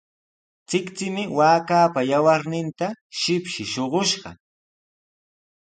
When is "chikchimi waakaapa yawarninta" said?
0.69-2.87